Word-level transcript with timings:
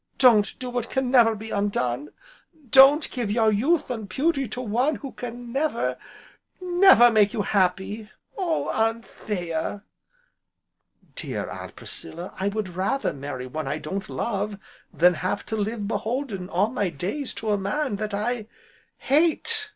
don't 0.17 0.57
do 0.57 0.67
what 0.71 0.89
can 0.89 1.11
never 1.11 1.35
be 1.35 1.51
undone. 1.51 2.09
Don't 2.71 3.11
give 3.11 3.29
your 3.29 3.51
youth 3.51 3.91
and 3.91 4.09
beauty 4.09 4.47
to 4.47 4.59
one 4.59 4.95
who 4.95 5.11
can 5.11 5.51
never 5.53 5.95
never 6.59 7.11
make 7.11 7.33
you 7.33 7.43
happy, 7.43 8.09
Oh 8.35 8.71
Anthea!" 8.71 9.83
"Dear 11.15 11.47
Aunt 11.51 11.75
Priscilla, 11.75 12.33
I 12.39 12.47
would 12.47 12.69
rather 12.69 13.13
marry 13.13 13.45
one 13.45 13.67
I 13.67 13.77
don't 13.77 14.09
love 14.09 14.57
than 14.91 15.13
have 15.13 15.45
to 15.45 15.55
live 15.55 15.87
beholden 15.87 16.49
all 16.49 16.71
my 16.71 16.89
days 16.89 17.31
to 17.35 17.51
a 17.51 17.57
man 17.59 17.97
that 17.97 18.15
I 18.15 18.47
hate!" 18.97 19.69